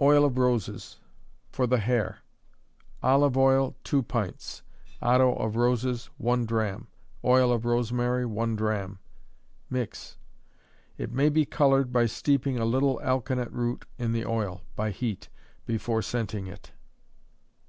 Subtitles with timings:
[0.00, 0.98] Oil of Roses
[1.52, 2.18] for the Hair.
[3.00, 4.62] Olive oil, two pints:
[5.00, 6.88] otto of roses, one drachm;
[7.24, 8.98] oil of rosemary, one drachm;
[9.70, 10.16] mix.
[10.98, 15.28] It may be colored by steeping a little alkanet root in the oil (by heat)
[15.64, 16.72] before scenting it.